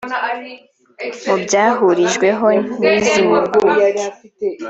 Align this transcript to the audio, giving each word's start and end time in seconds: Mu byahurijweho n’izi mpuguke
Mu 1.25 1.35
byahurijweho 1.43 2.47
n’izi 2.79 3.19
mpuguke 3.29 4.07